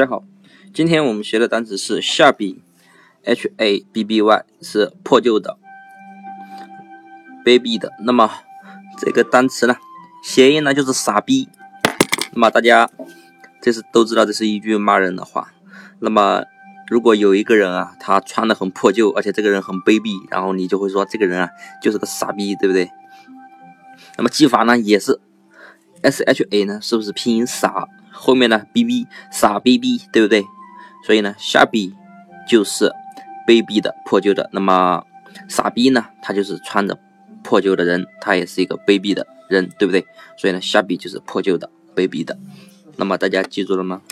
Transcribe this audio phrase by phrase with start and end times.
[0.00, 0.24] 大家好，
[0.72, 2.62] 今天我们学的单词是下笔
[3.22, 5.58] ，h a b b y 是破旧的、
[7.44, 7.92] 卑鄙的。
[8.02, 8.30] 那么
[8.96, 9.76] 这个单词呢，
[10.24, 11.50] 谐音呢就是傻逼。
[12.32, 12.88] 那么大家
[13.60, 15.52] 这是都知道，这是一句骂人的话。
[15.98, 16.44] 那么
[16.88, 21.50] 如果有一个人啊，他穿的很破旧，而且这个人很卑鄙，然后你就会说这个人啊
[21.82, 22.90] 就是个傻逼，对不对？
[24.16, 25.20] 那么记法呢也是
[26.00, 27.86] s h a 呢，是不是拼音傻？
[28.10, 30.44] 后面呢逼逼傻逼逼，对不对？
[31.06, 31.94] 所以呢，下逼
[32.48, 32.92] 就是
[33.46, 34.50] 卑鄙的、破旧的。
[34.52, 35.04] 那么
[35.48, 36.98] 傻逼呢，他就是穿着
[37.42, 40.04] 破旧的人，他也是一个卑鄙的人，对不对？
[40.36, 42.38] 所以呢，下逼就是破旧的、卑鄙的。
[42.96, 44.02] 那么大家记住了吗？